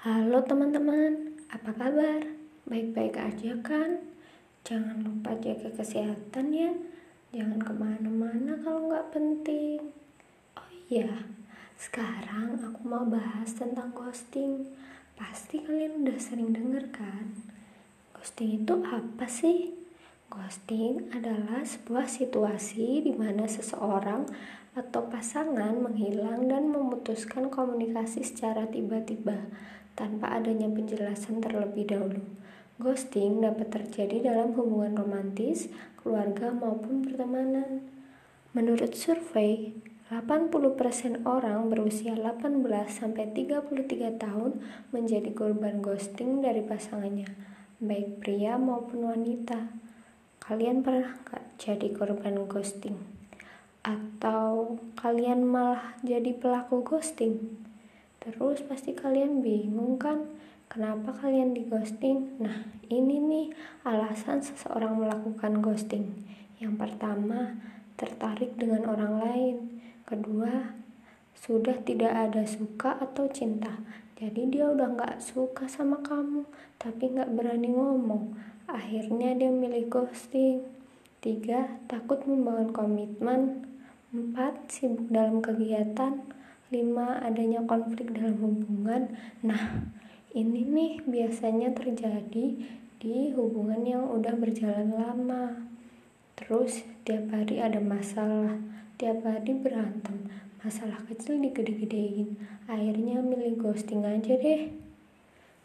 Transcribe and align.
Halo 0.00 0.40
teman-teman, 0.40 1.36
apa 1.52 1.76
kabar? 1.76 2.24
Baik-baik 2.64 3.20
aja 3.20 3.52
kan? 3.60 4.00
Jangan 4.64 5.04
lupa 5.04 5.36
jaga 5.36 5.68
kesehatan 5.76 6.56
ya. 6.56 6.72
Jangan 7.36 7.60
ke 7.60 7.72
mana-mana 7.76 8.56
kalau 8.64 8.88
nggak 8.88 9.12
penting. 9.12 9.92
Oh 10.56 10.70
iya, 10.88 11.28
sekarang 11.76 12.56
aku 12.64 12.80
mau 12.88 13.04
bahas 13.04 13.52
tentang 13.52 13.92
ghosting. 13.92 14.72
Pasti 15.20 15.60
kalian 15.60 16.00
udah 16.00 16.16
sering 16.16 16.56
denger 16.56 16.88
kan? 16.96 17.36
Ghosting 18.16 18.64
itu 18.64 18.80
apa 18.80 19.28
sih? 19.28 19.76
Ghosting 20.32 21.12
adalah 21.12 21.60
sebuah 21.60 22.08
situasi 22.08 23.04
di 23.04 23.12
mana 23.12 23.44
seseorang 23.44 24.24
atau 24.72 25.12
pasangan 25.12 25.76
menghilang 25.76 26.48
dan 26.48 26.72
memutuskan 26.72 27.52
komunikasi 27.52 28.24
secara 28.24 28.64
tiba-tiba 28.64 29.44
tanpa 29.98 30.34
adanya 30.34 30.66
penjelasan 30.70 31.42
terlebih 31.42 31.88
dahulu. 31.90 32.22
Ghosting 32.80 33.44
dapat 33.44 33.68
terjadi 33.68 34.32
dalam 34.32 34.56
hubungan 34.56 34.96
romantis, 34.96 35.68
keluarga 36.00 36.48
maupun 36.48 37.04
pertemanan. 37.04 37.84
Menurut 38.56 38.96
survei, 38.96 39.76
80% 40.10 41.22
orang 41.22 41.70
berusia 41.70 42.18
18 42.18 42.66
sampai 42.90 43.30
33 43.30 44.18
tahun 44.18 44.58
menjadi 44.90 45.30
korban 45.30 45.78
ghosting 45.78 46.42
dari 46.42 46.66
pasangannya, 46.66 47.30
baik 47.78 48.18
pria 48.18 48.58
maupun 48.58 49.06
wanita. 49.06 49.70
Kalian 50.42 50.82
pernah 50.82 51.14
gak 51.22 51.62
jadi 51.62 51.94
korban 51.94 52.48
ghosting? 52.50 52.98
Atau 53.86 54.82
kalian 54.98 55.46
malah 55.46 55.94
jadi 56.02 56.34
pelaku 56.34 56.82
ghosting? 56.82 57.69
Terus 58.20 58.62
pasti 58.68 58.92
kalian 58.92 59.40
bingung 59.40 59.96
kan? 59.96 60.28
Kenapa 60.70 61.10
kalian 61.10 61.56
di 61.56 61.66
ghosting? 61.66 62.38
Nah, 62.38 62.68
ini 62.86 63.18
nih 63.18 63.46
alasan 63.82 64.38
seseorang 64.44 64.94
melakukan 65.00 65.58
ghosting. 65.58 66.14
Yang 66.62 66.78
pertama, 66.78 67.58
tertarik 67.98 68.54
dengan 68.54 68.86
orang 68.86 69.14
lain. 69.18 69.56
Kedua, 70.06 70.76
sudah 71.34 71.74
tidak 71.82 72.14
ada 72.14 72.46
suka 72.46 73.00
atau 73.02 73.26
cinta. 73.26 73.82
Jadi 74.14 74.52
dia 74.52 74.68
udah 74.68 74.94
gak 74.94 75.24
suka 75.24 75.64
sama 75.66 76.04
kamu, 76.04 76.44
tapi 76.76 77.16
gak 77.16 77.32
berani 77.32 77.72
ngomong 77.72 78.36
Akhirnya 78.70 79.34
dia 79.34 79.50
milih 79.50 79.90
ghosting. 79.90 80.62
Tiga, 81.18 81.82
takut 81.90 82.22
membangun 82.22 82.70
komitmen. 82.70 83.66
Empat, 84.14 84.70
sibuk 84.70 85.10
dalam 85.10 85.42
kegiatan. 85.42 86.22
Lima, 86.70 87.18
adanya 87.18 87.66
konflik 87.66 88.14
dalam 88.14 88.38
hubungan. 88.38 89.10
Nah, 89.42 89.90
ini 90.30 90.62
nih 90.62 90.92
biasanya 91.02 91.74
terjadi 91.74 92.62
di 93.02 93.16
hubungan 93.34 93.82
yang 93.82 94.06
udah 94.06 94.38
berjalan 94.38 94.94
lama. 94.94 95.66
Terus 96.38 96.86
tiap 97.02 97.26
hari 97.34 97.58
ada 97.58 97.82
masalah, 97.82 98.54
tiap 99.02 99.26
hari 99.26 99.50
berantem, 99.58 100.30
masalah 100.62 101.02
kecil 101.10 101.42
digede-gedein. 101.42 102.38
Akhirnya 102.70 103.18
milih 103.18 103.58
ghosting 103.58 104.06
aja 104.06 104.38
deh 104.38 104.70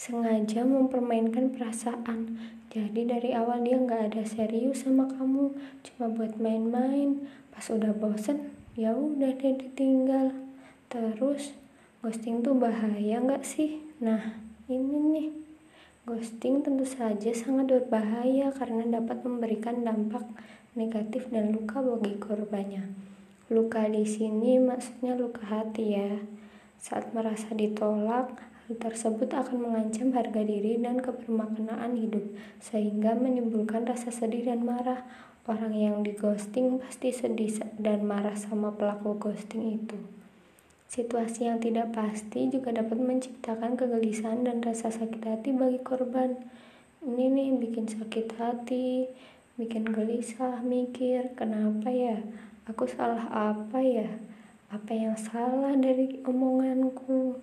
sengaja 0.00 0.64
mempermainkan 0.64 1.52
perasaan. 1.52 2.40
Jadi 2.72 3.04
dari 3.04 3.36
awal 3.36 3.60
dia 3.68 3.76
nggak 3.76 4.08
ada 4.08 4.22
serius 4.24 4.88
sama 4.88 5.04
kamu, 5.04 5.52
cuma 5.84 6.06
buat 6.08 6.40
main-main. 6.40 7.28
Pas 7.52 7.68
udah 7.68 7.92
bosen, 7.92 8.56
ya 8.72 8.96
udah 8.96 9.36
dia 9.36 9.52
ditinggal. 9.60 10.49
Terus 10.90 11.54
ghosting 12.02 12.42
tuh 12.42 12.58
bahaya 12.58 13.22
nggak 13.22 13.46
sih? 13.46 13.78
Nah 14.02 14.34
ini 14.66 14.98
nih, 15.14 15.28
ghosting 16.02 16.66
tentu 16.66 16.82
saja 16.82 17.30
sangat 17.30 17.70
berbahaya 17.70 18.50
karena 18.50 18.98
dapat 18.98 19.22
memberikan 19.22 19.86
dampak 19.86 20.26
negatif 20.74 21.30
dan 21.30 21.54
luka 21.54 21.78
bagi 21.78 22.18
korbannya. 22.18 22.90
Luka 23.54 23.86
di 23.86 24.02
sini 24.02 24.58
maksudnya 24.58 25.14
luka 25.14 25.46
hati 25.46 25.94
ya. 25.94 26.18
Saat 26.82 27.14
merasa 27.14 27.54
ditolak, 27.54 28.42
tersebut 28.66 29.30
akan 29.30 29.70
mengancam 29.70 30.10
harga 30.10 30.42
diri 30.42 30.74
dan 30.74 30.98
kebermaknaan 30.98 31.94
hidup, 32.02 32.34
sehingga 32.58 33.14
menimbulkan 33.14 33.86
rasa 33.86 34.10
sedih 34.10 34.42
dan 34.42 34.66
marah. 34.66 35.06
Orang 35.46 35.70
yang 35.70 36.02
di 36.02 36.18
ghosting 36.18 36.82
pasti 36.82 37.14
sedih 37.14 37.62
dan 37.78 38.02
marah 38.02 38.34
sama 38.34 38.74
pelaku 38.74 39.18
ghosting 39.22 39.78
itu. 39.78 40.19
Situasi 40.90 41.46
yang 41.46 41.62
tidak 41.62 41.94
pasti 41.94 42.50
juga 42.50 42.74
dapat 42.74 42.98
menciptakan 42.98 43.78
kegelisahan 43.78 44.42
dan 44.42 44.58
rasa 44.58 44.90
sakit 44.90 45.22
hati 45.22 45.54
bagi 45.54 45.78
korban. 45.86 46.34
Ini 47.06 47.30
nih 47.30 47.50
bikin 47.62 47.86
sakit 47.86 48.34
hati, 48.34 49.06
bikin 49.54 49.86
gelisah, 49.86 50.58
mikir, 50.66 51.30
kenapa 51.38 51.94
ya? 51.94 52.18
Aku 52.66 52.90
salah 52.90 53.30
apa 53.30 53.78
ya? 53.78 54.18
Apa 54.74 54.90
yang 54.90 55.14
salah 55.14 55.78
dari 55.78 56.18
omonganku? 56.26 57.38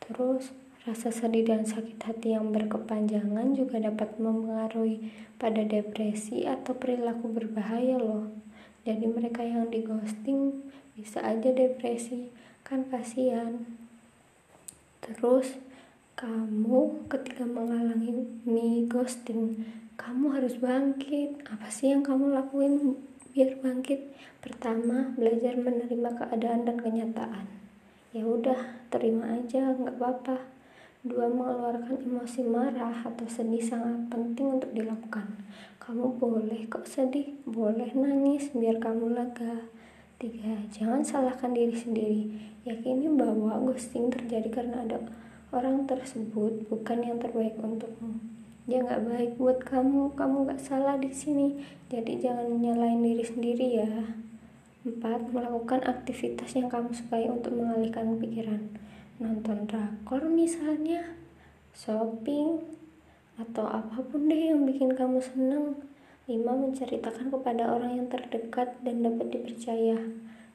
Terus 0.00 0.56
Rasa 0.86 1.10
sedih 1.10 1.42
dan 1.42 1.66
sakit 1.66 1.98
hati 1.98 2.38
yang 2.38 2.54
berkepanjangan 2.54 3.58
juga 3.58 3.82
dapat 3.82 4.22
mempengaruhi 4.22 5.10
pada 5.34 5.66
depresi 5.66 6.46
atau 6.46 6.78
perilaku 6.78 7.26
berbahaya 7.26 7.98
loh. 7.98 8.30
Jadi 8.86 9.02
mereka 9.10 9.42
yang 9.42 9.66
di 9.66 9.82
ghosting 9.82 10.62
bisa 10.94 11.26
aja 11.26 11.50
depresi, 11.50 12.30
kan 12.66 12.82
kasihan. 12.90 13.62
Terus 14.98 15.54
kamu 16.18 17.06
ketika 17.06 17.46
mengalami 17.46 18.26
ghosting, 18.90 19.62
kamu 19.94 20.34
harus 20.34 20.58
bangkit. 20.58 21.46
Apa 21.46 21.70
sih 21.70 21.94
yang 21.94 22.02
kamu 22.02 22.34
lakuin 22.34 22.98
biar 23.30 23.62
bangkit? 23.62 24.10
Pertama, 24.42 25.14
belajar 25.14 25.54
menerima 25.54 26.10
keadaan 26.18 26.66
dan 26.66 26.76
kenyataan. 26.82 27.46
Ya 28.10 28.26
udah, 28.26 28.90
terima 28.90 29.38
aja, 29.38 29.70
nggak 29.70 30.02
apa-apa 30.02 30.56
Dua, 31.06 31.30
mengeluarkan 31.30 32.02
emosi 32.02 32.42
marah 32.42 33.06
atau 33.06 33.30
sedih 33.30 33.62
sangat 33.62 34.10
penting 34.10 34.58
untuk 34.58 34.74
dilakukan. 34.74 35.38
Kamu 35.78 36.18
boleh 36.18 36.66
kok 36.66 36.82
sedih, 36.82 37.30
boleh 37.46 37.94
nangis 37.94 38.50
biar 38.50 38.82
kamu 38.82 39.14
lega. 39.14 39.70
Tiga, 40.16 40.56
jangan 40.72 41.04
salahkan 41.04 41.52
diri 41.52 41.76
sendiri. 41.76 42.22
Yakini 42.64 43.04
bahwa 43.12 43.60
ghosting 43.68 44.08
terjadi 44.08 44.48
karena 44.48 44.80
ada 44.80 44.96
orang 45.52 45.84
tersebut 45.84 46.64
bukan 46.72 47.04
yang 47.04 47.20
terbaik 47.20 47.52
untukmu. 47.60 48.16
Dia 48.64 48.80
nggak 48.80 49.04
baik 49.04 49.32
buat 49.36 49.60
kamu, 49.60 50.16
kamu 50.16 50.48
nggak 50.48 50.64
salah 50.64 50.96
di 50.96 51.12
sini. 51.12 51.60
Jadi 51.92 52.16
jangan 52.24 52.48
nyalain 52.48 53.04
diri 53.04 53.28
sendiri 53.28 53.68
ya. 53.76 53.92
Empat, 54.88 55.28
melakukan 55.36 55.84
aktivitas 55.84 56.48
yang 56.56 56.72
kamu 56.72 56.96
sukai 56.96 57.28
untuk 57.28 57.52
mengalihkan 57.52 58.16
pikiran 58.16 58.72
nonton 59.20 59.68
drakor 59.68 60.24
misalnya, 60.32 61.12
shopping, 61.76 62.64
atau 63.36 63.68
apa 63.68 64.00
pun 64.00 64.32
deh 64.32 64.48
yang 64.48 64.64
bikin 64.64 64.96
kamu 64.96 65.20
seneng. 65.20 65.76
Lima 66.26 66.58
menceritakan 66.58 67.30
kepada 67.30 67.70
orang 67.70 68.02
yang 68.02 68.10
terdekat 68.10 68.82
dan 68.82 69.06
dapat 69.06 69.30
dipercaya. 69.30 69.94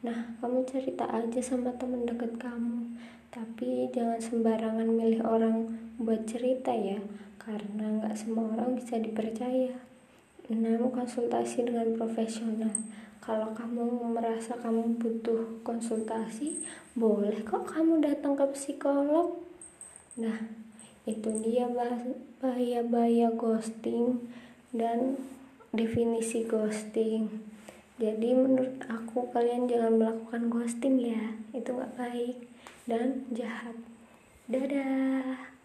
Nah, 0.00 0.32
kamu 0.40 0.64
cerita 0.64 1.04
aja 1.12 1.40
sama 1.44 1.76
teman 1.76 2.08
dekat 2.08 2.40
kamu. 2.40 2.96
Tapi 3.28 3.92
jangan 3.92 4.16
sembarangan 4.16 4.88
milih 4.88 5.20
orang 5.28 5.76
buat 6.00 6.24
cerita 6.24 6.72
ya, 6.72 6.96
karena 7.36 8.00
nggak 8.00 8.16
semua 8.16 8.56
orang 8.56 8.80
bisa 8.80 8.96
dipercaya. 8.96 9.76
Enam, 10.48 10.88
konsultasi 10.88 11.68
dengan 11.68 11.92
profesional 11.92 12.72
kalau 13.28 13.52
kamu 13.52 14.16
merasa 14.16 14.56
kamu 14.56 14.96
butuh 14.96 15.60
konsultasi 15.60 16.64
boleh 16.96 17.44
kok 17.44 17.68
kamu 17.68 18.00
datang 18.00 18.32
ke 18.32 18.48
psikolog 18.56 19.36
nah 20.16 20.48
itu 21.04 21.28
dia 21.44 21.68
bahaya-bahaya 22.40 23.28
ghosting 23.36 24.32
dan 24.72 25.20
definisi 25.72 26.44
ghosting. 26.48 27.28
Jadi 27.98 28.30
menurut 28.30 28.78
aku 28.86 29.28
kalian 29.34 29.66
jangan 29.66 29.98
melakukan 29.98 30.48
ghosting 30.48 31.02
ya. 31.02 31.34
Itu 31.50 31.74
nggak 31.74 31.98
baik 31.98 32.36
dan 32.86 33.26
jahat. 33.34 33.74
Dadah 34.48 35.57